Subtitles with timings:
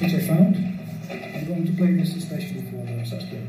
[0.00, 0.56] which I found.
[1.10, 3.46] I'm going to play this especially for uh, Saskia.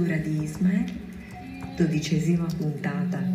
[0.00, 0.90] Lettura di Ismael,
[1.76, 3.29] dodicesima puntata.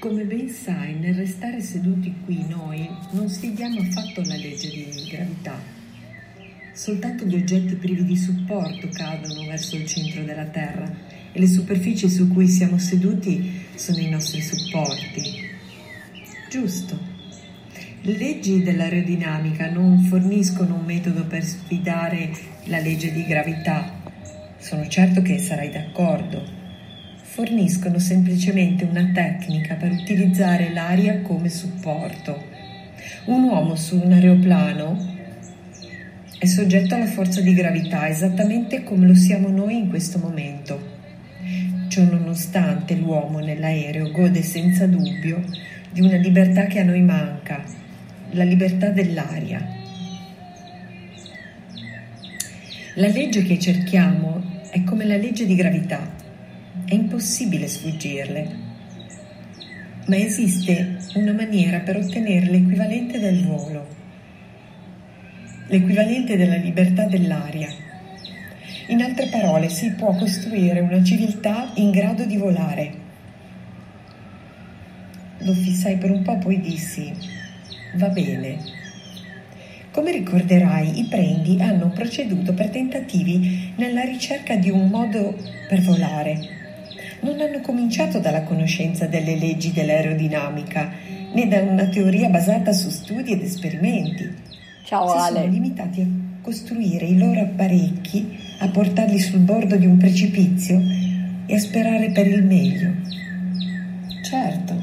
[0.00, 5.60] Come ben sai, nel restare seduti qui noi non sfidiamo affatto la legge di gravità.
[6.72, 10.88] Soltanto gli oggetti privi di supporto cadono verso il centro della Terra
[11.32, 15.50] e le superfici su cui siamo seduti sono i nostri supporti.
[16.48, 16.96] Giusto.
[18.02, 22.30] Le leggi dell'aerodinamica non forniscono un metodo per sfidare
[22.66, 24.00] la legge di gravità.
[24.58, 26.57] Sono certo che sarai d'accordo
[27.38, 32.36] forniscono semplicemente una tecnica per utilizzare l'aria come supporto.
[33.26, 35.16] Un uomo su un aeroplano
[36.36, 40.96] è soggetto alla forza di gravità esattamente come lo siamo noi in questo momento.
[41.86, 45.40] Ciononostante l'uomo nell'aereo gode senza dubbio
[45.92, 47.62] di una libertà che a noi manca,
[48.30, 49.64] la libertà dell'aria.
[52.96, 56.17] La legge che cerchiamo è come la legge di gravità
[56.88, 58.66] è impossibile sfuggirle.
[60.06, 63.86] Ma esiste una maniera per ottenere l'equivalente del volo,
[65.66, 67.68] l'equivalente della libertà dell'aria.
[68.86, 72.92] In altre parole, si può costruire una civiltà in grado di volare.
[75.40, 77.12] Lo fissai per un po', poi dissi,
[77.96, 78.56] va bene.
[79.90, 85.36] Come ricorderai, i prendi hanno proceduto per tentativi nella ricerca di un modo
[85.68, 86.56] per volare
[87.20, 90.90] non hanno cominciato dalla conoscenza delle leggi dell'aerodinamica,
[91.32, 94.46] né da una teoria basata su studi ed esperimenti.
[94.84, 95.40] Ciao si Ale.
[95.40, 96.06] sono limitati a
[96.40, 100.80] costruire i loro apparecchi, a portarli sul bordo di un precipizio
[101.46, 102.92] e a sperare per il meglio.
[104.22, 104.82] Certo.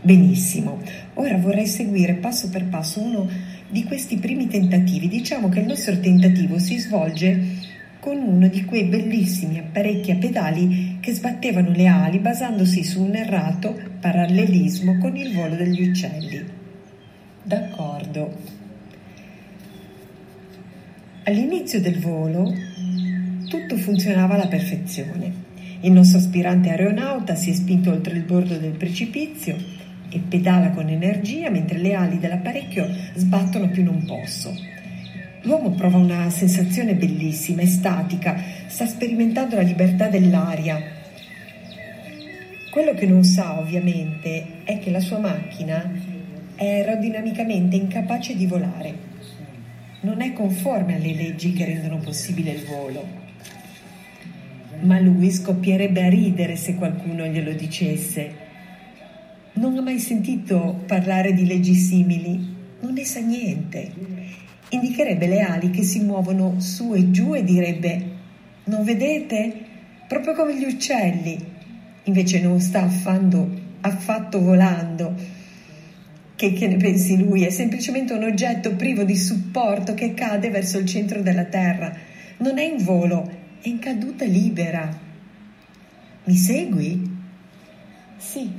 [0.00, 0.80] Benissimo.
[1.14, 3.28] Ora vorrei seguire passo per passo uno
[3.68, 5.08] di questi primi tentativi.
[5.08, 10.93] Diciamo che il nostro tentativo si svolge con uno di quei bellissimi apparecchi a pedali
[11.04, 16.42] che sbattevano le ali basandosi su un errato parallelismo con il volo degli uccelli.
[17.42, 18.34] D'accordo.
[21.24, 22.50] All'inizio del volo
[23.50, 25.30] tutto funzionava alla perfezione.
[25.80, 29.54] Il nostro aspirante aeronauta si è spinto oltre il bordo del precipizio
[30.08, 34.56] e pedala con energia mentre le ali dell'apparecchio sbattono più non posso.
[35.42, 40.93] L'uomo prova una sensazione bellissima, estatica, sta sperimentando la libertà dell'aria.
[42.74, 45.92] Quello che non sa, ovviamente, è che la sua macchina
[46.56, 48.92] è aerodinamicamente incapace di volare.
[50.00, 53.06] Non è conforme alle leggi che rendono possibile il volo.
[54.80, 58.34] Ma lui scoppierebbe a ridere se qualcuno glielo dicesse.
[59.52, 63.92] Non ha mai sentito parlare di leggi simili, non ne sa niente.
[64.70, 68.02] Indicherebbe le ali che si muovono su e giù e direbbe
[68.64, 69.60] non vedete?
[70.08, 71.53] Proprio come gli uccelli.
[72.04, 73.48] Invece non sta affando,
[73.80, 75.14] affatto volando.
[76.36, 77.44] Che, che ne pensi lui?
[77.44, 81.94] È semplicemente un oggetto privo di supporto che cade verso il centro della Terra.
[82.38, 83.30] Non è in volo,
[83.60, 85.00] è in caduta libera.
[86.24, 87.10] Mi segui?
[88.16, 88.50] Sì.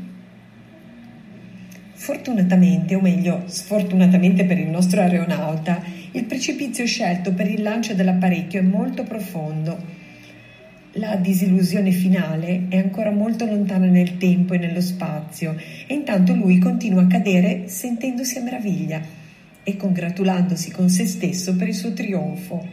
[1.93, 5.81] Fortunatamente, o meglio, sfortunatamente per il nostro aeronauta,
[6.11, 10.04] il precipizio scelto per il lancio dell'apparecchio è molto profondo.
[10.97, 15.53] La disillusione finale è ancora molto lontana nel tempo e nello spazio
[15.87, 19.01] e intanto lui continua a cadere sentendosi a meraviglia
[19.61, 22.65] e congratulandosi con se stesso per il suo trionfo.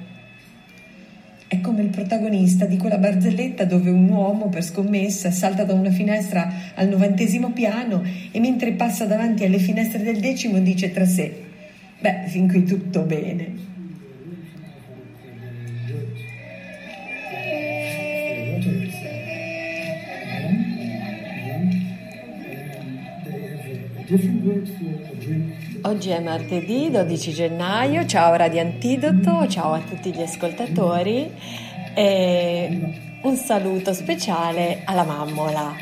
[1.48, 5.90] È come il protagonista di quella barzelletta dove un uomo per scommessa salta da una
[5.90, 11.42] finestra al novantesimo piano e mentre passa davanti alle finestre del decimo dice tra sé,
[12.00, 13.71] beh, fin qui tutto bene.
[25.84, 31.32] Oggi è martedì 12 gennaio, ciao Radio Antidoto, ciao a tutti gli ascoltatori
[31.94, 35.74] e un saluto speciale alla mammola.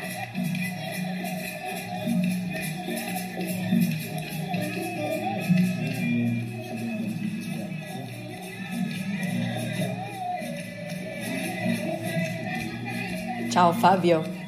[13.49, 14.40] Ciao Fabio.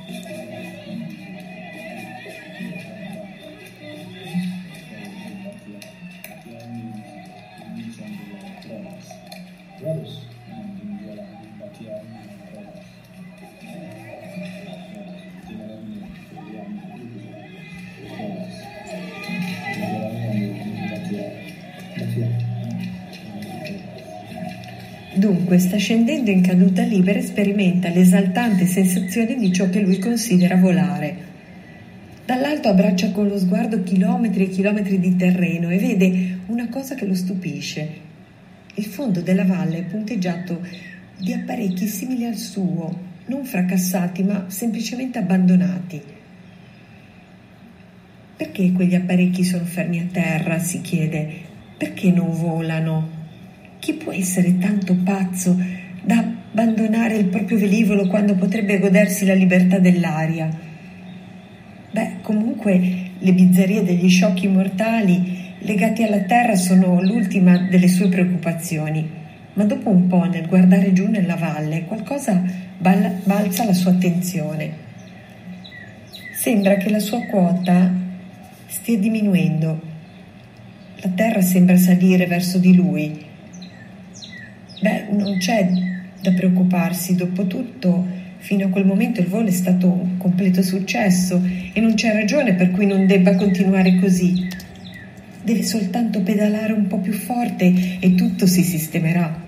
[25.73, 31.31] Dunque sta scendendo in caduta libera sperimenta l'esaltante sensazione di ciò che lui considera volare.
[32.25, 37.07] Dall'alto abbraccia con lo sguardo chilometri e chilometri di terreno e vede una cosa che
[37.07, 37.89] lo stupisce.
[38.75, 40.61] Il fondo della valle è punteggiato
[41.17, 46.01] di apparecchi simili al suo, non fracassati ma semplicemente abbandonati.
[48.35, 50.59] Perché quegli apparecchi sono fermi a terra?
[50.59, 51.31] si chiede.
[51.77, 53.12] Perché non volano?
[53.83, 55.61] Chi può essere tanto pazzo
[56.01, 60.49] da abbandonare il proprio velivolo quando potrebbe godersi la libertà dell'aria?
[61.91, 62.79] Beh, comunque
[63.17, 69.05] le bizzarrie degli sciocchi mortali legati alla terra sono l'ultima delle sue preoccupazioni,
[69.51, 72.41] ma dopo un po' nel guardare giù nella valle qualcosa
[72.77, 74.71] balza la sua attenzione.
[76.33, 77.91] Sembra che la sua quota
[78.65, 79.81] stia diminuendo.
[81.01, 83.22] La terra sembra salire verso di lui
[84.83, 85.65] Beh, non c'è
[86.19, 88.05] da preoccuparsi, dopo tutto,
[88.39, 91.41] fino a quel momento il volo è stato un completo successo
[91.71, 94.45] e non c'è ragione per cui non debba continuare così.
[95.41, 99.41] Deve soltanto pedalare un po' più forte e tutto si sistemerà.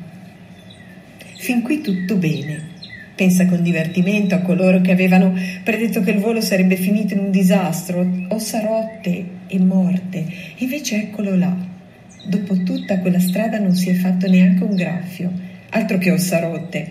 [1.35, 2.73] Fin qui tutto bene.
[3.13, 7.31] Pensa con divertimento a coloro che avevano predetto che il volo sarebbe finito in un
[7.31, 10.25] disastro, ossa rotte e morte.
[10.59, 11.73] Invece eccolo là
[12.27, 15.31] Dopo tutta quella strada non si è fatto neanche un graffio,
[15.69, 16.87] altro che ossa rotte.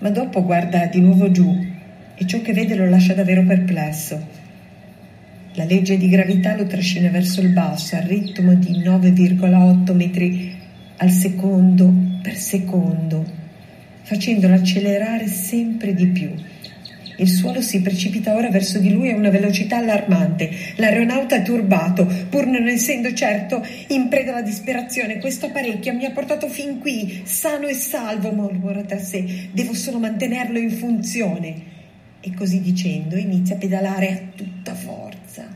[0.00, 1.64] Ma dopo guarda di nuovo giù
[2.16, 4.20] e ciò che vede lo lascia davvero perplesso.
[5.54, 10.56] La legge di gravità lo trascina verso il basso al ritmo di 9,8 metri
[10.96, 13.24] al secondo per secondo,
[14.02, 16.30] facendolo accelerare sempre di più
[17.22, 20.50] il suolo si precipita ora verso di lui a una velocità allarmante.
[20.76, 25.18] L'aeronauta è turbato, pur non essendo certo in preda alla disperazione.
[25.18, 29.48] Questo apparecchio mi ha portato fin qui, sano e salvo, mormora tra sé.
[29.52, 31.70] Devo solo mantenerlo in funzione.
[32.20, 35.48] E così dicendo inizia a pedalare a tutta forza.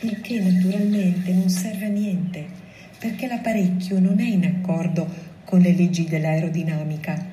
[0.00, 2.44] Il che naturalmente non serve a niente,
[2.98, 5.08] perché l'apparecchio non è in accordo
[5.44, 7.31] con le leggi dell'aerodinamica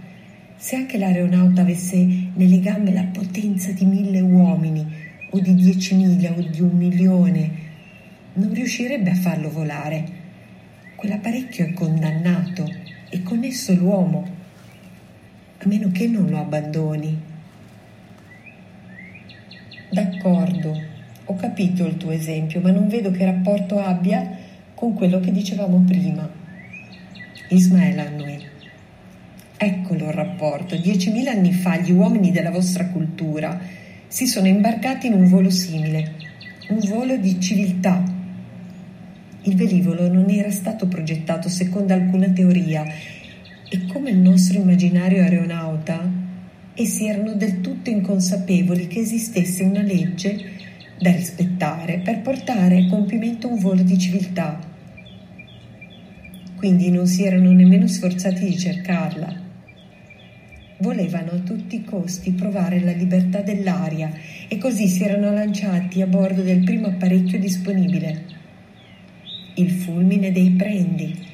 [0.59, 4.85] se anche l'aeronauta avesse nelle gambe la potenza di mille uomini,
[5.29, 7.51] o di diecimila, o di un milione,
[8.33, 10.17] non riuscirebbe a farlo volare.
[10.95, 12.69] Quell'apparecchio è condannato
[13.09, 14.27] e con esso l'uomo,
[15.59, 17.17] a meno che non lo abbandoni.
[19.91, 20.77] D'accordo,
[21.23, 24.37] ho capito il tuo esempio, ma non vedo che rapporto abbia
[24.75, 26.29] con quello che dicevamo prima.
[27.47, 28.48] Ismael Annui.
[29.61, 30.77] Eccolo il rapporto.
[30.77, 33.59] Diecimila anni fa gli uomini della vostra cultura
[34.07, 36.13] si sono imbarcati in un volo simile,
[36.69, 38.01] un volo di civiltà.
[39.41, 42.85] Il velivolo non era stato progettato secondo alcuna teoria
[43.67, 46.09] e come il nostro immaginario aeronauta,
[46.73, 50.51] essi erano del tutto inconsapevoli che esistesse una legge
[51.01, 54.57] da rispettare per portare a compimento un volo di civiltà.
[56.55, 59.47] Quindi non si erano nemmeno sforzati di cercarla.
[60.81, 64.13] Volevano a tutti i costi provare la libertà dell'aria
[64.47, 68.23] e così si erano lanciati a bordo del primo apparecchio disponibile,
[69.55, 71.27] il fulmine dei prendi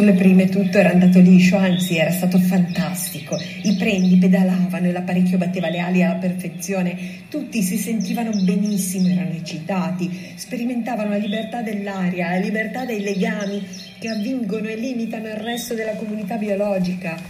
[0.00, 3.36] Sulle prime tutto era andato liscio, anzi era stato fantastico.
[3.64, 6.96] I prendi pedalavano e l'apparecchio batteva le ali alla perfezione.
[7.28, 13.62] Tutti si sentivano benissimo, erano eccitati, sperimentavano la libertà dell'aria, la libertà dei legami
[13.98, 17.20] che avvingono e limitano il resto della comunità biologica.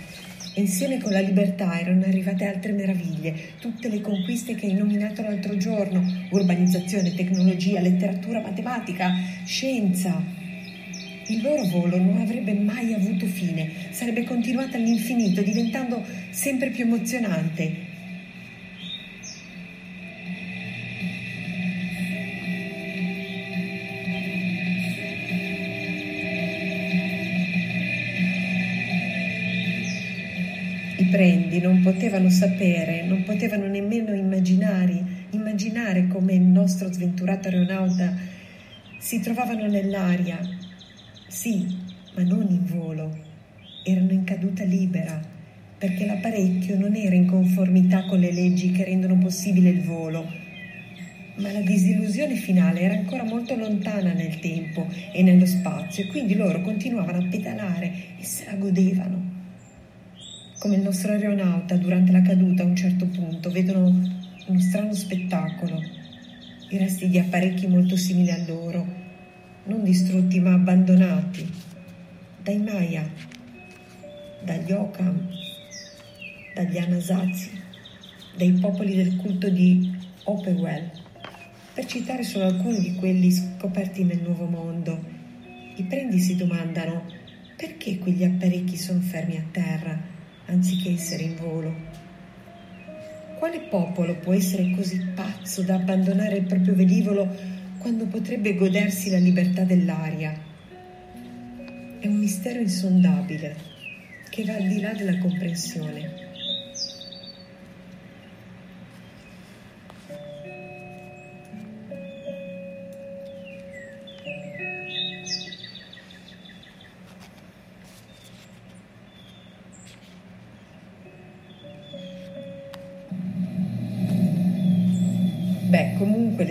[0.55, 5.57] Insieme con la libertà erano arrivate altre meraviglie, tutte le conquiste che hai nominato l'altro
[5.57, 9.11] giorno, urbanizzazione, tecnologia, letteratura, matematica,
[9.45, 10.40] scienza.
[11.31, 17.89] Il loro volo non avrebbe mai avuto fine, sarebbe continuato all'infinito, diventando sempre più emozionante.
[30.97, 38.13] I prendi non potevano sapere, non potevano nemmeno immaginare, immaginare come il nostro sventurato aeronauta
[38.99, 40.60] si trovavano nell'aria
[41.31, 41.65] sì,
[42.17, 43.17] ma non in volo.
[43.85, 45.23] Erano in caduta libera,
[45.79, 50.29] perché l'apparecchio non era in conformità con le leggi che rendono possibile il volo.
[51.37, 56.35] Ma la disillusione finale era ancora molto lontana nel tempo e nello spazio e quindi
[56.35, 59.39] loro continuavano a pedalare e se la godevano.
[60.59, 63.85] Come il nostro aeronauta durante la caduta a un certo punto vedono
[64.49, 65.81] uno strano spettacolo,
[66.71, 69.00] i resti di apparecchi molto simili a loro
[69.64, 71.49] non distrutti ma abbandonati
[72.43, 73.09] dai Maya,
[74.43, 75.29] dagli Okam,
[76.55, 77.50] dagli Anasazi,
[78.37, 79.93] dai popoli del culto di
[80.25, 80.90] Opewell,
[81.75, 85.05] per citare solo alcuni di quelli scoperti nel Nuovo Mondo.
[85.76, 87.05] I prendi si domandano
[87.57, 90.00] perché quegli apparecchi sono fermi a terra
[90.47, 91.75] anziché essere in volo.
[93.38, 99.19] Quale popolo può essere così pazzo da abbandonare il proprio velivolo quando potrebbe godersi la
[99.19, 100.39] libertà dell'aria.
[101.99, 103.57] È un mistero insondabile
[104.29, 106.30] che va al di là della comprensione.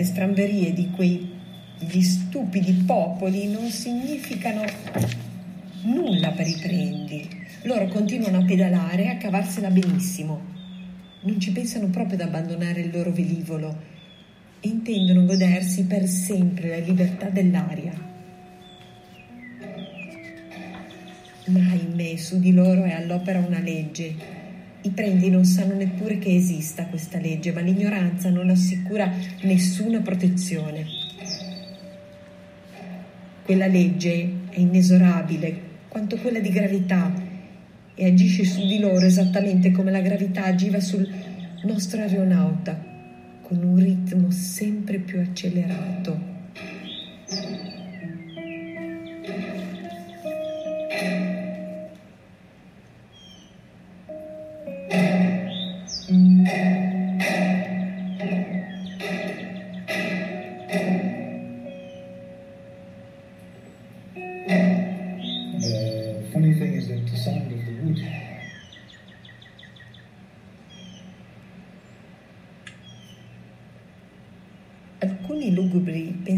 [0.00, 4.64] Le stramberie di quegli stupidi popoli non significano
[5.82, 7.28] nulla per i prendi.
[7.64, 10.40] Loro continuano a pedalare e a cavarsela benissimo.
[11.20, 13.76] Non ci pensano proprio ad abbandonare il loro velivolo
[14.60, 17.92] e intendono godersi per sempre la libertà dell'aria.
[21.44, 24.39] Ma ahimè, su di loro è all'opera una legge
[24.82, 30.86] i prendi non sanno neppure che esista questa legge, ma l'ignoranza non assicura nessuna protezione.
[33.44, 37.12] Quella legge è inesorabile quanto quella di gravità
[37.94, 41.06] e agisce su di loro esattamente come la gravità agiva sul
[41.64, 42.80] nostro aeronauta,
[43.42, 46.18] con un ritmo sempre più accelerato.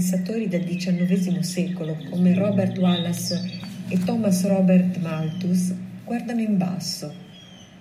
[0.03, 3.41] Pensatori del XIX secolo come Robert Wallace
[3.87, 5.73] e Thomas Robert Malthus
[6.05, 7.15] guardano in basso.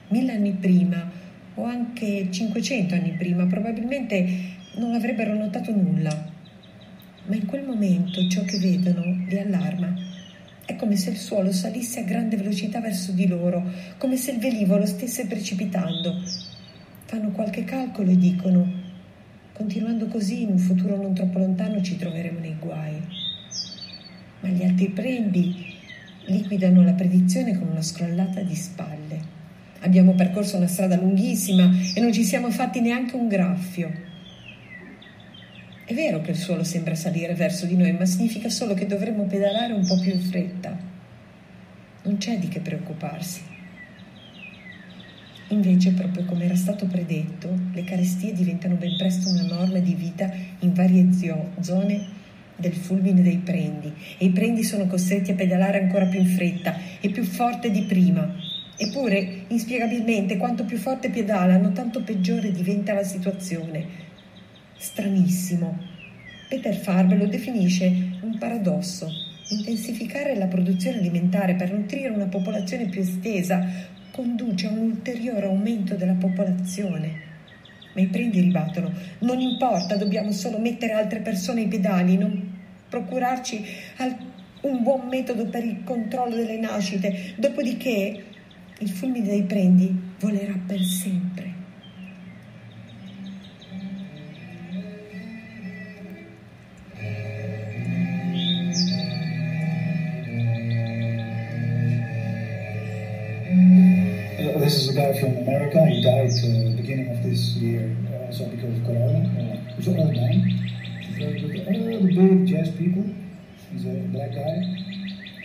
[0.10, 1.10] Mille anni prima
[1.56, 4.24] o anche 500 anni prima probabilmente
[4.76, 6.32] non avrebbero notato nulla,
[7.26, 9.92] ma in quel momento ciò che vedono li allarma.
[10.64, 13.64] È come se il suolo salisse a grande velocità verso di loro,
[13.98, 16.22] come se il velivolo stesse precipitando.
[17.06, 18.81] Fanno qualche calcolo e dicono,
[19.54, 23.02] continuando così in un futuro non troppo lontano ci troveremo nei guai.
[24.42, 25.76] Ma gli altri prendi
[26.26, 29.40] liquidano la predizione con una scrollata di spalle.
[29.80, 33.92] Abbiamo percorso una strada lunghissima e non ci siamo fatti neanche un graffio.
[35.86, 39.26] È vero che il suolo sembra salire verso di noi, ma significa solo che dovremmo
[39.26, 40.78] pedalare un po' più in fretta.
[42.04, 43.51] Non c'è di che preoccuparsi.
[45.52, 50.32] Invece, proprio come era stato predetto, le carestie diventano ben presto una norma di vita
[50.60, 51.10] in varie
[51.60, 52.20] zone
[52.56, 56.78] del fulmine dei prendi e i prendi sono costretti a pedalare ancora più in fretta
[57.02, 58.34] e più forte di prima.
[58.78, 63.86] Eppure, inspiegabilmente, quanto più forte pedalano, tanto peggiore diventa la situazione.
[64.78, 65.78] Stranissimo.
[66.48, 67.86] Peter Farbe lo definisce
[68.22, 69.10] un paradosso.
[69.50, 75.96] Intensificare la produzione alimentare per nutrire una popolazione più estesa conduce a un ulteriore aumento
[75.96, 77.30] della popolazione.
[77.94, 83.66] Ma i prendi ribattono, non importa, dobbiamo solo mettere altre persone ai pedali, non procurarci
[84.62, 88.24] un buon metodo per il controllo delle nascite, dopodiché
[88.80, 91.51] il fulmine dei prendi volerà per sempre.
[104.60, 105.86] This is a guy from America.
[105.88, 109.24] He died uh, beginning of this year, uh, also because of corona.
[109.32, 110.36] Uh, he's an old man.
[111.68, 113.06] All the big jazz people.
[113.72, 114.56] He's a black guy,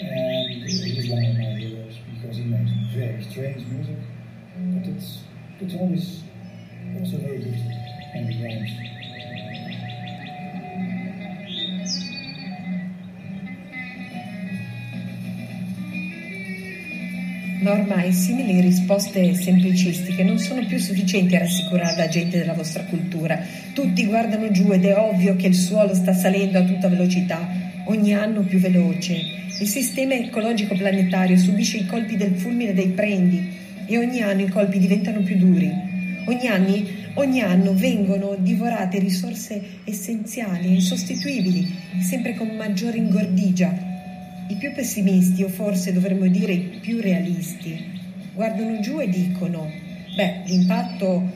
[0.01, 3.97] and he's one of my heroes because he makes very strange music,
[4.75, 5.23] but it's
[5.61, 6.23] it's always
[6.99, 7.55] also very good
[8.15, 8.96] and it
[17.67, 22.85] Ma ormai simili risposte semplicistiche non sono più sufficienti a rassicurare la gente della vostra
[22.85, 23.45] cultura.
[23.73, 27.45] Tutti guardano giù ed è ovvio che il suolo sta salendo a tutta velocità,
[27.87, 29.15] ogni anno più veloce.
[29.59, 33.45] Il sistema ecologico planetario subisce i colpi del fulmine dei prendi
[33.85, 35.69] e ogni anno i colpi diventano più duri.
[36.27, 41.67] Ogni, anni, ogni anno vengono divorate risorse essenziali e insostituibili,
[41.99, 43.96] sempre con maggiore ingordigia.
[44.49, 47.85] I più pessimisti, o forse dovremmo dire i più realisti,
[48.33, 49.69] guardano giù e dicono,
[50.15, 51.33] beh, l'impatto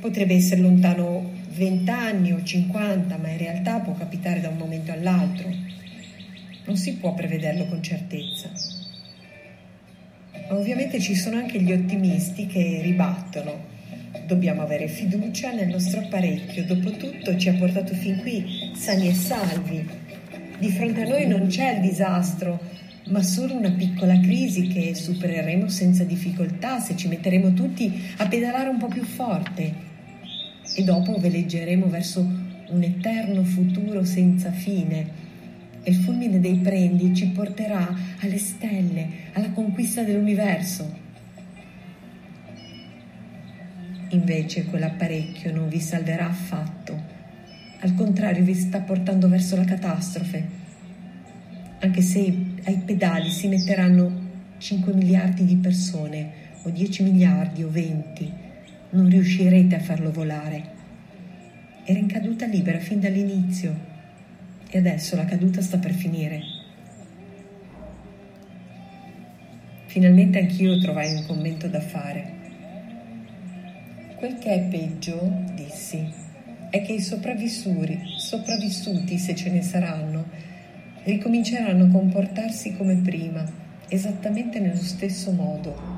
[0.00, 4.92] potrebbe essere lontano 20 anni o 50, ma in realtà può capitare da un momento
[4.92, 5.52] all'altro.
[6.64, 8.50] Non si può prevederlo con certezza.
[10.48, 13.76] Ma ovviamente ci sono anche gli ottimisti che ribattono.
[14.26, 20.07] Dobbiamo avere fiducia nel nostro apparecchio, dopotutto ci ha portato fin qui sani e salvi.
[20.58, 22.58] Di fronte a noi non c'è il disastro,
[23.10, 28.68] ma solo una piccola crisi che supereremo senza difficoltà se ci metteremo tutti a pedalare
[28.68, 29.86] un po' più forte.
[30.74, 32.26] E dopo veleggeremo verso
[32.70, 35.26] un eterno futuro senza fine.
[35.84, 40.92] E il fulmine dei prendi ci porterà alle stelle, alla conquista dell'universo.
[44.08, 47.17] Invece quell'apparecchio non vi salverà affatto
[47.80, 50.46] al contrario vi sta portando verso la catastrofe,
[51.80, 54.26] anche se ai pedali si metteranno
[54.58, 58.32] 5 miliardi di persone, o 10 miliardi, o 20,
[58.90, 60.76] non riuscirete a farlo volare.
[61.84, 63.74] Era in caduta libera fin dall'inizio
[64.68, 66.42] e adesso la caduta sta per finire.
[69.86, 72.36] Finalmente anch'io trovai un commento da fare.
[74.16, 76.26] Quel che è peggio, dissi,
[76.70, 80.26] è che i sopravvissuti, se ce ne saranno,
[81.04, 83.44] ricominceranno a comportarsi come prima,
[83.88, 85.96] esattamente nello stesso modo.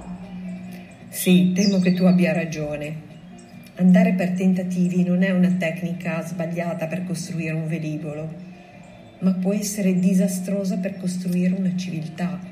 [1.09, 3.09] Sì, temo che tu abbia ragione.
[3.77, 8.33] Andare per tentativi non è una tecnica sbagliata per costruire un velivolo,
[9.21, 12.50] ma può essere disastrosa per costruire una civiltà.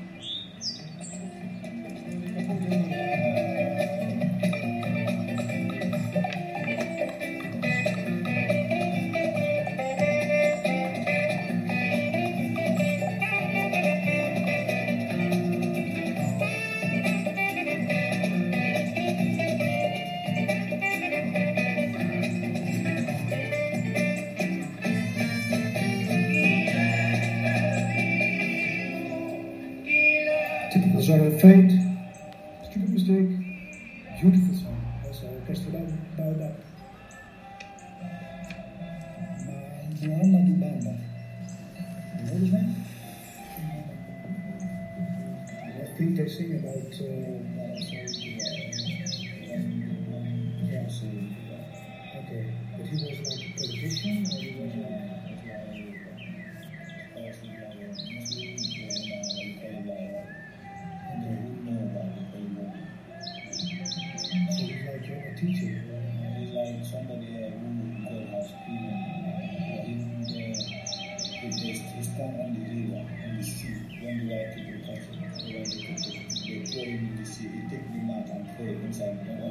[78.59, 79.48] for example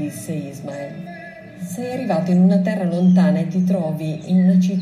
[0.00, 0.94] disse Ismael.
[1.62, 4.78] Sei arrivato in una terra lontana e ti trovi in una, ci-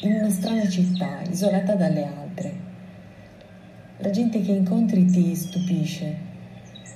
[0.00, 2.52] in una strana città, isolata dalle altre.
[3.98, 6.30] La gente che incontri ti stupisce.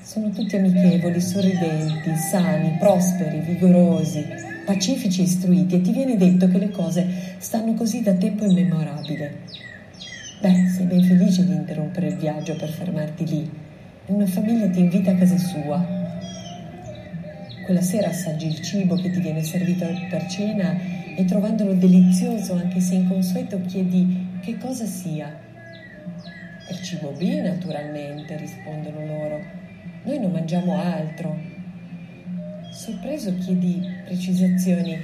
[0.03, 4.25] Sono tutti amichevoli, sorridenti, sani, prosperi, vigorosi,
[4.65, 7.07] pacifici e istruiti e ti viene detto che le cose
[7.39, 9.35] stanno così da tempo immemorabile.
[10.41, 13.51] Beh, sei ben felice di interrompere il viaggio per fermarti lì.
[14.07, 15.96] Una famiglia ti invita a casa sua.
[17.67, 20.79] Quella sera assaggi il cibo che ti viene servito per cena
[21.17, 25.37] e trovandolo delizioso, anche se inconsueto, chiedi che cosa sia.
[26.71, 29.41] Il cibo B, naturalmente, rispondono loro.
[30.05, 31.37] Noi non mangiamo altro.
[32.71, 34.97] Sorpreso chiedi precisazioni.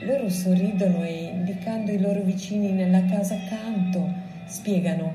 [0.00, 4.12] Loro sorridono e, indicando i loro vicini nella casa accanto,
[4.46, 5.12] spiegano.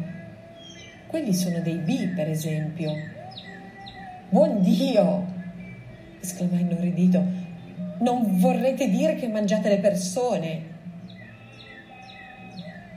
[1.07, 2.93] Quelli sono dei B, per esempio.
[4.29, 5.32] Buon Dio!
[6.23, 7.21] Esclamai inorridito.
[7.99, 10.71] Non vorrete dire che mangiate le persone?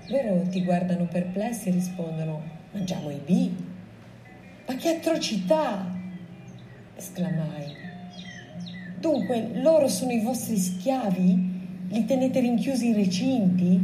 [0.07, 2.41] Loro ti guardano perplessi e rispondono:
[2.73, 3.51] Mangiamo i B.
[4.67, 5.95] Ma che atrocità!
[6.97, 7.75] esclamai.
[8.99, 11.55] Dunque, loro sono i vostri schiavi?
[11.89, 13.81] Li tenete rinchiusi in recinti?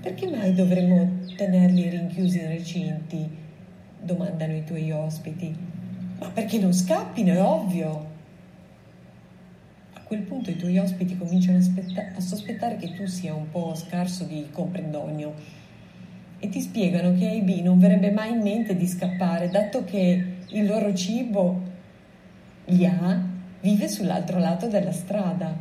[0.00, 3.42] Perché mai dovremmo tenerli rinchiusi in recinti?
[4.00, 5.54] domandano i tuoi ospiti.
[6.18, 8.12] Ma perché non scappino, è ovvio.
[9.94, 13.50] A quel punto i tuoi ospiti cominciano a, aspetta- a sospettare che tu sia un
[13.50, 15.34] po' scarso di comprendonio
[16.38, 20.66] e ti spiegano che ai non verrebbe mai in mente di scappare, dato che il
[20.66, 21.62] loro cibo,
[22.66, 23.18] gli A,
[23.60, 25.56] vive sull'altro lato della strada.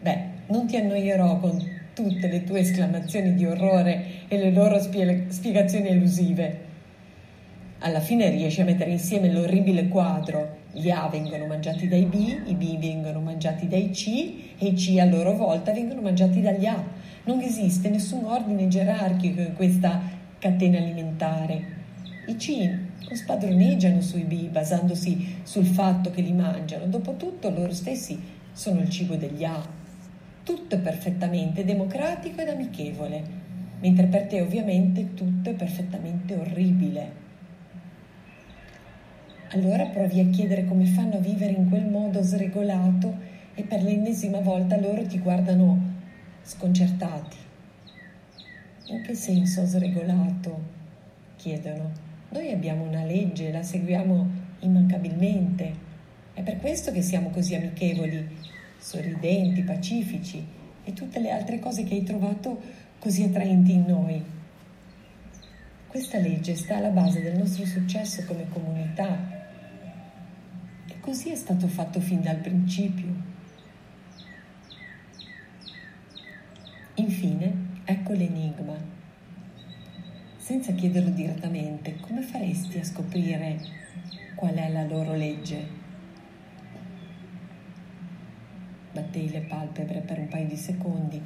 [0.00, 1.58] Beh, non ti annoierò con
[1.94, 6.63] tutte le tue esclamazioni di orrore e le loro spie- spiegazioni elusive.
[7.84, 10.56] Alla fine riesci a mettere insieme l'orribile quadro.
[10.72, 12.14] Gli A vengono mangiati dai B,
[12.46, 14.06] i B vengono mangiati dai C
[14.56, 16.82] e i C a loro volta vengono mangiati dagli A.
[17.24, 20.00] Non esiste nessun ordine gerarchico in questa
[20.38, 21.62] catena alimentare.
[22.26, 26.86] I C non spadroneggiano sui B basandosi sul fatto che li mangiano.
[26.86, 28.18] Dopotutto loro stessi
[28.50, 29.62] sono il cibo degli A.
[30.42, 33.22] Tutto è perfettamente democratico ed amichevole,
[33.80, 37.23] mentre per te ovviamente tutto è perfettamente orribile.
[39.54, 43.16] Allora provi a chiedere come fanno a vivere in quel modo sregolato
[43.54, 45.92] e per l'ennesima volta loro ti guardano
[46.42, 47.36] sconcertati.
[48.86, 50.60] In che senso sregolato?
[51.36, 51.92] chiedono.
[52.30, 55.72] Noi abbiamo una legge, la seguiamo immancabilmente.
[56.34, 58.26] È per questo che siamo così amichevoli,
[58.76, 60.44] sorridenti, pacifici
[60.82, 62.60] e tutte le altre cose che hai trovato
[62.98, 64.20] così attraenti in noi.
[65.86, 69.42] Questa legge sta alla base del nostro successo come comunità
[71.04, 73.14] così è stato fatto fin dal principio.
[76.94, 78.74] Infine, ecco l'enigma.
[80.38, 83.60] Senza chiederlo direttamente, come faresti a scoprire
[84.34, 85.66] qual è la loro legge?
[88.90, 91.20] Battei le palpebre per un paio di secondi.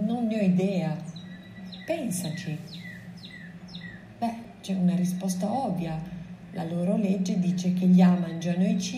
[0.00, 0.96] Non ne ho idea.
[1.84, 2.58] Pensaci.
[4.16, 6.11] Beh, c'è una risposta ovvia.
[6.54, 8.92] La loro legge dice che gli A mangiano i C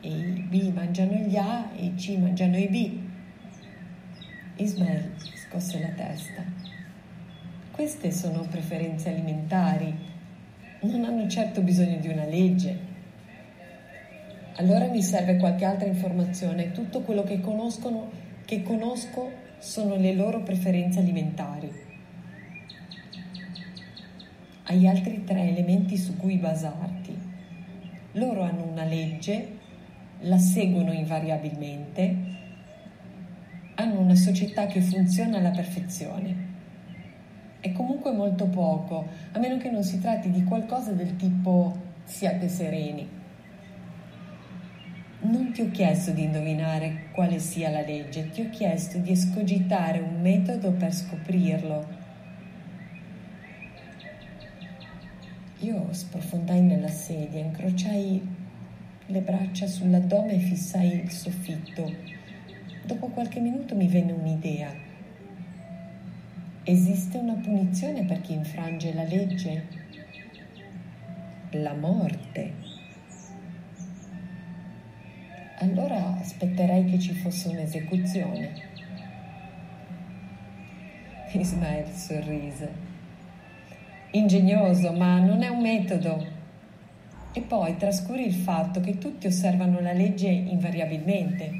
[0.00, 2.98] e i B mangiano gli A e i C mangiano i B.
[4.56, 6.44] Ismael scosse la testa.
[7.70, 9.94] Queste sono preferenze alimentari.
[10.80, 12.78] Non hanno certo bisogno di una legge.
[14.56, 16.72] Allora mi serve qualche altra informazione.
[16.72, 17.40] Tutto quello che
[18.44, 21.93] che conosco sono le loro preferenze alimentari.
[24.66, 27.14] Hai altri tre elementi su cui basarti.
[28.12, 29.58] Loro hanno una legge,
[30.20, 32.16] la seguono invariabilmente,
[33.74, 36.52] hanno una società che funziona alla perfezione.
[37.60, 42.48] È comunque molto poco, a meno che non si tratti di qualcosa del tipo siate
[42.48, 43.06] sereni.
[45.20, 49.98] Non ti ho chiesto di indovinare quale sia la legge, ti ho chiesto di escogitare
[49.98, 52.03] un metodo per scoprirlo.
[55.64, 58.20] Io sprofondai nella sedia, incrociai
[59.06, 61.90] le braccia sull'addome e fissai il soffitto.
[62.84, 64.70] Dopo qualche minuto mi venne un'idea.
[66.64, 69.66] Esiste una punizione per chi infrange la legge?
[71.52, 72.52] La morte.
[75.60, 78.52] allora aspetterei che ci fosse un'esecuzione.
[81.32, 82.83] Ismael sorrise.
[84.14, 86.24] Ingegnoso, ma non è un metodo.
[87.32, 91.50] E poi trascuri il fatto che tutti osservano la legge invariabilmente.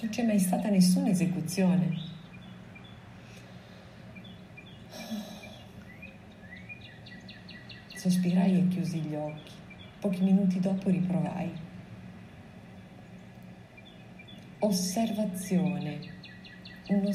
[0.00, 1.96] Non c'è mai stata nessuna esecuzione.
[7.94, 9.52] Sospirai e chiusi gli occhi.
[10.00, 11.52] Pochi minuti dopo riprovai.
[14.58, 16.00] Osservazione,
[16.88, 17.10] Uno,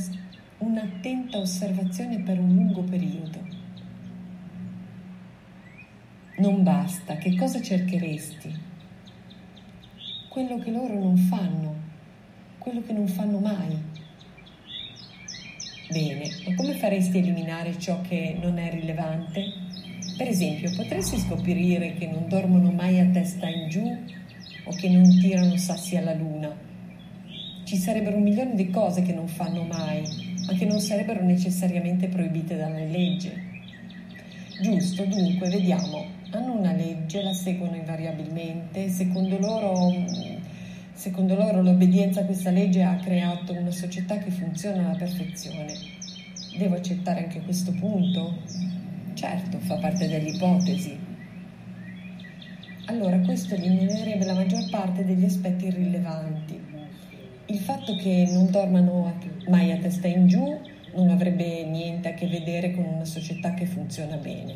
[0.59, 3.52] un'attenta osservazione per un lungo periodo.
[6.37, 8.53] Non basta, che cosa cercheresti?
[10.29, 11.75] Quello che loro non fanno,
[12.57, 13.77] quello che non fanno mai.
[15.89, 19.43] Bene, ma come faresti a eliminare ciò che non è rilevante?
[20.17, 23.85] Per esempio, potresti scoprire che non dormono mai a testa in giù
[24.65, 26.71] o che non tirano sassi alla luna
[27.63, 30.03] ci sarebbero un milione di cose che non fanno mai,
[30.45, 33.31] ma che non sarebbero necessariamente proibite dalle leggi.
[34.61, 36.05] Giusto, dunque, vediamo,
[36.37, 39.91] hanno una legge, la seguono invariabilmente, secondo loro,
[40.93, 45.73] secondo loro l'obbedienza a questa legge ha creato una società che funziona alla perfezione.
[46.57, 48.37] Devo accettare anche questo punto?
[49.13, 50.97] Certo, fa parte delle ipotesi.
[52.85, 56.73] Allora questo eliminerebbe la maggior parte degli aspetti irrilevanti
[57.47, 59.13] il fatto che non dormano
[59.49, 60.59] mai a testa in giù
[60.95, 64.55] non avrebbe niente a che vedere con una società che funziona bene.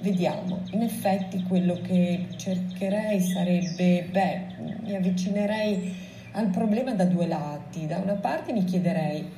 [0.00, 4.40] Vediamo, in effetti quello che cercherei sarebbe, beh,
[4.82, 5.92] mi avvicinerei
[6.32, 7.86] al problema da due lati.
[7.86, 9.28] Da una parte mi chiederei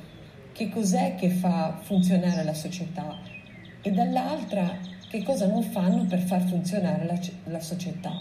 [0.51, 3.17] che cos'è che fa funzionare la società
[3.81, 4.77] e dall'altra
[5.09, 8.11] che cosa non fanno per far funzionare la, la società.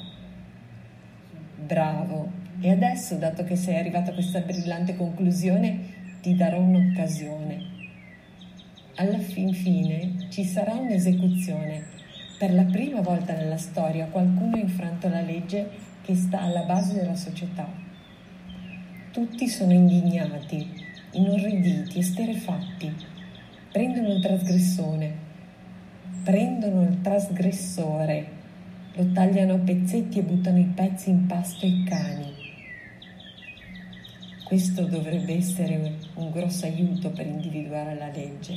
[1.56, 5.78] Bravo, e adesso, dato che sei arrivato a questa brillante conclusione,
[6.22, 7.78] ti darò un'occasione.
[8.96, 11.99] Alla fin fine ci sarà un'esecuzione.
[12.40, 15.68] Per la prima volta nella storia qualcuno ha infranto la legge
[16.00, 17.68] che sta alla base della società.
[19.10, 20.66] Tutti sono indignati,
[21.10, 22.96] inorriditi, esterefatti.
[23.70, 25.14] Prendono il trasgressore,
[26.24, 28.28] prendono il trasgressore,
[28.94, 32.32] lo tagliano a pezzetti e buttano i pezzi in pasto ai cani.
[34.44, 38.54] Questo dovrebbe essere un grosso aiuto per individuare la legge.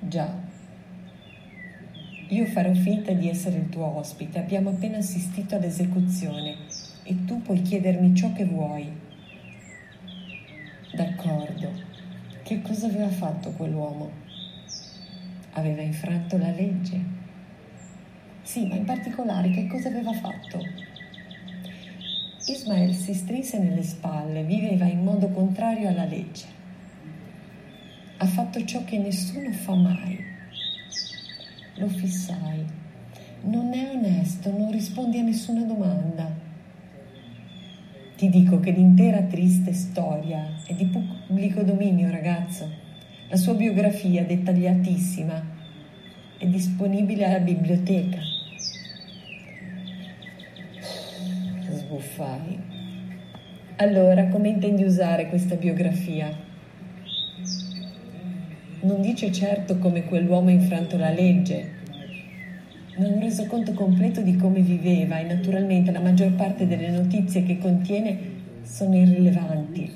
[0.00, 0.54] Già,
[2.28, 6.56] io farò finta di essere il tuo ospite, abbiamo appena assistito all'esecuzione
[7.04, 8.90] e tu puoi chiedermi ciò che vuoi.
[10.92, 11.70] D'accordo,
[12.42, 14.10] che cosa aveva fatto quell'uomo?
[15.52, 17.00] Aveva infranto la legge?
[18.42, 20.60] Sì, ma in particolare che cosa aveva fatto?
[22.46, 26.46] Ismael si strinse nelle spalle, viveva in modo contrario alla legge.
[28.16, 30.34] Ha fatto ciò che nessuno fa mai.
[31.76, 32.64] Lo fissai.
[33.42, 36.28] Non è onesto, non rispondi a nessuna domanda.
[38.16, 42.68] Ti dico che l'intera triste storia è di pubblico dominio, ragazzo.
[43.28, 45.44] La sua biografia, dettagliatissima,
[46.38, 48.34] è disponibile alla biblioteca.
[51.86, 52.58] sbuffai.
[53.76, 56.28] Allora, come intendi usare questa biografia?
[58.86, 61.70] Non dice certo come quell'uomo ha infranto la legge.
[62.98, 67.42] Non ho reso conto completo di come viveva e naturalmente la maggior parte delle notizie
[67.42, 68.16] che contiene
[68.62, 69.92] sono irrilevanti.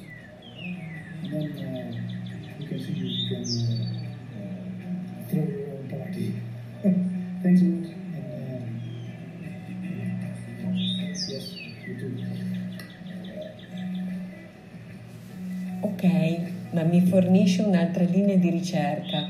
[15.83, 16.40] Ok,
[16.71, 19.29] uh, mi fornisce un'altra linea di ricerca.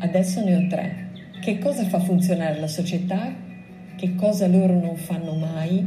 [0.00, 1.08] Adesso ne ho tre.
[1.40, 3.34] Che cosa fa funzionare la società?
[3.96, 5.86] Che cosa loro non fanno mai?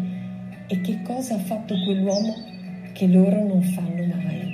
[0.67, 2.35] E che cosa ha fatto quell'uomo
[2.93, 4.52] che loro non fanno mai?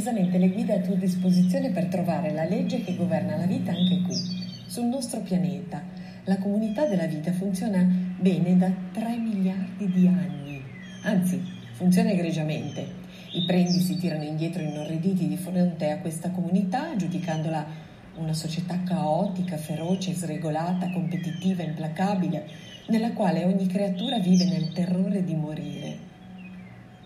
[0.00, 4.00] Precisamente le guide a tua disposizione per trovare la legge che governa la vita anche
[4.00, 4.16] qui,
[4.64, 5.82] sul nostro pianeta.
[6.24, 7.86] La comunità della vita funziona
[8.18, 10.62] bene da 3 miliardi di anni,
[11.02, 12.98] anzi funziona egregiamente.
[13.32, 17.66] I prendi si tirano indietro inorriditi di fronte a questa comunità, giudicandola
[18.14, 22.46] una società caotica, feroce, sregolata, competitiva, implacabile,
[22.88, 26.09] nella quale ogni creatura vive nel terrore di morire.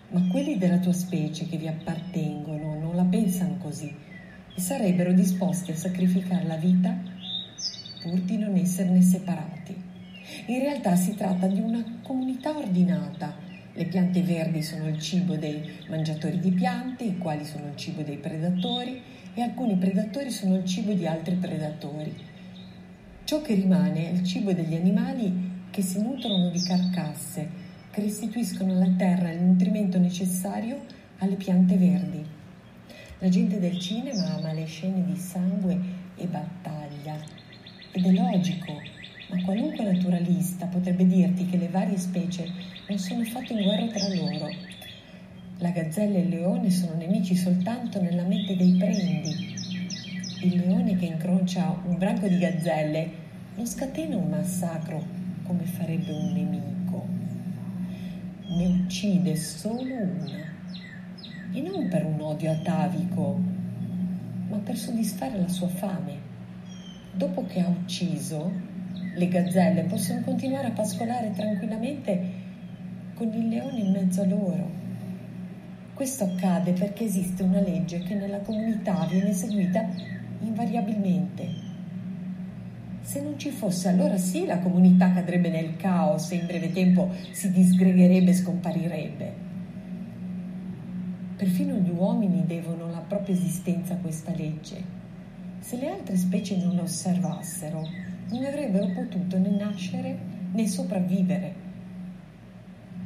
[0.09, 3.93] Ma quelli della tua specie che vi appartengono non la pensano così
[4.55, 6.95] e sarebbero disposti a sacrificare la vita
[8.01, 9.75] pur di non esserne separati.
[10.47, 13.35] In realtà si tratta di una comunità ordinata.
[13.73, 18.03] Le piante verdi sono il cibo dei mangiatori di piante, i quali sono il cibo
[18.03, 19.01] dei predatori
[19.33, 22.15] e alcuni predatori sono il cibo di altri predatori.
[23.25, 27.49] Ciò che rimane è il cibo degli animali che si nutrono di carcasse,
[28.01, 30.79] restituiscono alla terra il nutrimento necessario
[31.19, 32.23] alle piante verdi.
[33.19, 35.77] La gente del cinema ama le scene di sangue
[36.15, 37.17] e battaglia
[37.91, 38.73] ed è logico,
[39.29, 42.51] ma qualunque naturalista potrebbe dirti che le varie specie
[42.89, 44.49] non sono fatte in guerra tra loro.
[45.59, 49.53] La gazzella e il leone sono nemici soltanto nella mente dei prendi.
[50.41, 53.09] Il leone che incrocia un branco di gazzelle
[53.55, 55.01] non scatena un massacro
[55.43, 56.74] come farebbe un nemico.
[58.47, 60.53] Ne uccide solo una.
[61.51, 63.39] E non per un odio atavico,
[64.49, 66.13] ma per soddisfare la sua fame.
[67.11, 68.51] Dopo che ha ucciso,
[69.15, 72.43] le gazzelle possono continuare a pascolare tranquillamente
[73.15, 74.69] con il leone in mezzo a loro.
[75.95, 79.87] Questo accade perché esiste una legge che nella comunità viene seguita
[80.41, 81.64] invariabilmente.
[83.15, 87.11] Se non ci fosse, allora sì, la comunità cadrebbe nel caos e in breve tempo
[87.31, 89.33] si disgregherebbe e scomparirebbe.
[91.37, 94.83] Perfino gli uomini devono la propria esistenza a questa legge.
[95.59, 97.87] Se le altre specie non la osservassero,
[98.31, 100.17] non avrebbero potuto né nascere
[100.51, 101.55] né sopravvivere.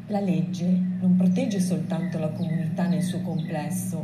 [0.08, 0.66] La legge
[1.02, 4.04] non protegge soltanto la comunità nel suo complesso,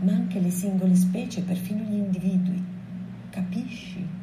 [0.00, 2.64] ma anche le singole specie, perfino gli individui.
[3.30, 4.17] Capisci?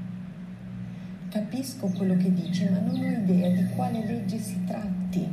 [1.35, 5.27] Capisco quello che dici, ma non ho idea di quale legge si tratti.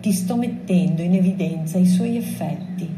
[0.00, 2.92] Ti sto mettendo in evidenza i suoi effetti.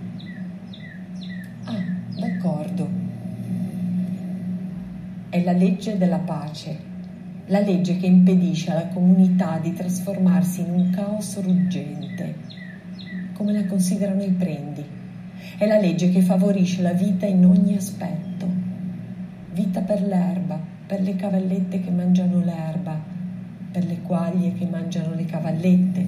[1.64, 1.84] Ah,
[2.18, 2.88] d'accordo.
[5.28, 6.78] È la legge della pace,
[7.48, 12.36] la legge che impedisce alla comunità di trasformarsi in un caos ruggente,
[13.34, 14.82] come la considerano i prendi.
[15.58, 18.48] È la legge che favorisce la vita in ogni aspetto.
[19.52, 22.96] Vita per l'erba, per le cavallette che mangiano l'erba,
[23.72, 26.06] per le quaglie che mangiano le cavallette,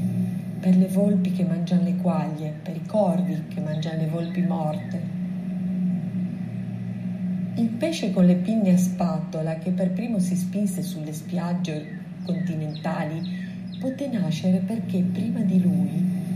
[0.61, 5.17] per le volpi che mangiano le quaglie, per i corvi che mangiano le volpi morte.
[7.57, 13.21] Il pesce con le pinne a spatola che per primo si spinse sulle spiagge continentali
[13.81, 16.27] poté nascere perché prima di lui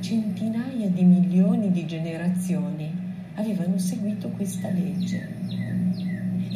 [0.00, 2.92] centinaia di milioni di generazioni
[3.34, 5.35] avevano seguito questa legge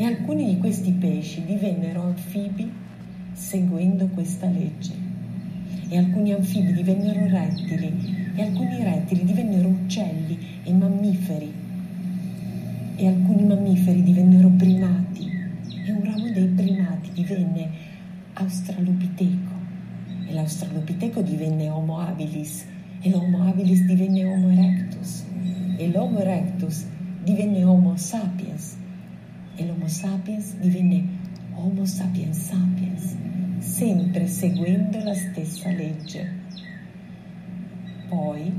[0.00, 2.72] e alcuni di questi pesci divennero anfibi
[3.34, 4.94] seguendo questa legge.
[5.90, 11.52] E alcuni anfibi divennero rettili e alcuni rettili divennero uccelli e mammiferi.
[12.96, 15.30] E alcuni mammiferi divennero primati
[15.86, 17.68] e un ramo dei primati divenne
[18.32, 19.52] Australopiteco.
[20.28, 22.64] E l'Australopiteco divenne Homo habilis
[23.02, 25.24] e l'Homo habilis divenne Homo erectus.
[25.76, 26.86] E l'Homo erectus
[27.22, 28.78] divenne Homo sapiens
[29.60, 31.04] e l'Homo sapiens divenne
[31.54, 33.14] Homo sapiens sapiens,
[33.58, 36.38] sempre seguendo la stessa legge.
[38.08, 38.50] Poi,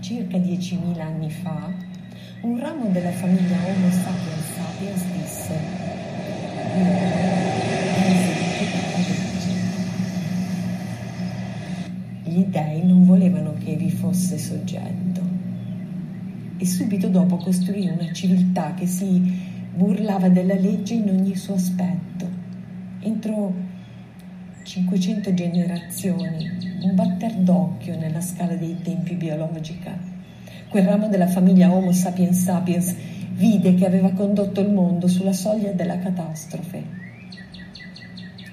[0.00, 1.72] circa 10.000 anni fa,
[2.40, 5.82] un ramo della famiglia Homo sapiens sapiens disse
[12.24, 15.22] gli dei non volevano che vi fosse soggetto
[16.56, 19.43] e subito dopo costruì una civiltà che si
[19.74, 22.28] burlava della legge in ogni suo aspetto.
[23.00, 23.52] Entro
[24.62, 26.50] 500 generazioni,
[26.82, 29.98] un batter d'occhio nella scala dei tempi biologica.
[30.68, 32.94] Quel ramo della famiglia Homo sapiens sapiens
[33.32, 37.02] vide che aveva condotto il mondo sulla soglia della catastrofe.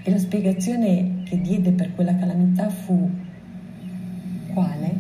[0.03, 3.09] E la spiegazione che diede per quella calamità fu
[4.53, 4.95] quale?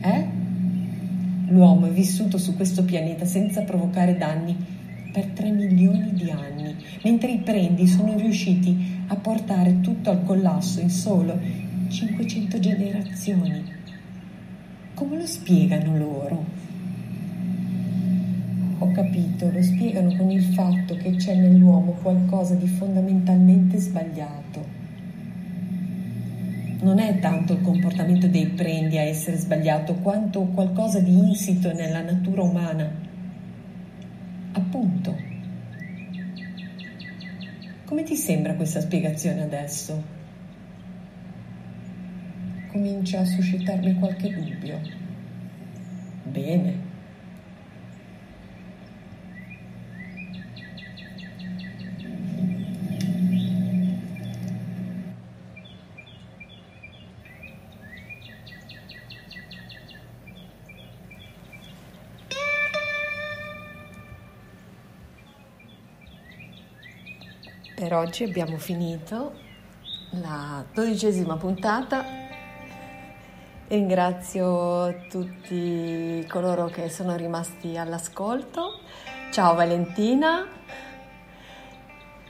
[0.00, 0.26] Eh?
[1.46, 4.82] L'uomo è vissuto su questo pianeta senza provocare danni
[5.14, 10.80] per 3 milioni di anni, mentre i prendi sono riusciti a portare tutto al collasso
[10.80, 11.38] in solo
[11.86, 13.62] 500 generazioni.
[14.94, 16.44] Come lo spiegano loro?
[18.80, 24.66] Ho capito, lo spiegano con il fatto che c'è nell'uomo qualcosa di fondamentalmente sbagliato.
[26.80, 32.02] Non è tanto il comportamento dei prendi a essere sbagliato, quanto qualcosa di insito nella
[32.02, 33.12] natura umana.
[34.56, 35.16] Appunto.
[37.84, 40.02] Come ti sembra questa spiegazione adesso?
[42.70, 44.80] Comincia a suscitarmi qualche dubbio.
[46.22, 46.93] Bene.
[67.84, 69.34] Per oggi abbiamo finito
[70.12, 72.02] la dodicesima puntata.
[73.68, 78.80] Ringrazio tutti coloro che sono rimasti all'ascolto.
[79.32, 80.48] Ciao Valentina,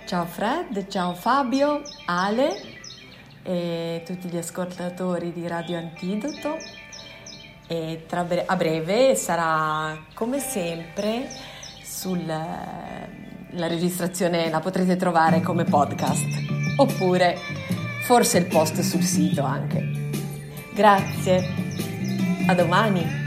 [0.07, 2.51] ciao Fred, ciao Fabio, Ale
[3.45, 6.57] e tutti gli ascoltatori di Radio Antidoto.
[7.69, 11.29] E bre- a breve sarà come sempre
[11.81, 12.29] sul
[13.55, 16.27] la registrazione la potrete trovare come podcast
[16.77, 17.37] oppure
[18.05, 20.11] forse il post sul sito anche.
[20.75, 21.47] Grazie,
[22.47, 23.24] a domani.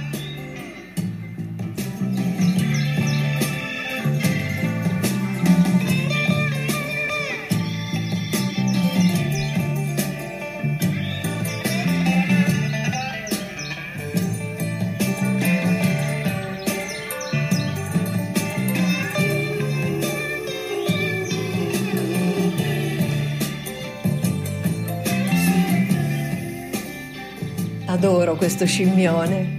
[27.98, 29.57] Adoro questo scimmione.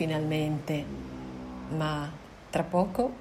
[0.00, 0.82] Finalmente,
[1.76, 2.10] ma
[2.48, 3.12] tra poco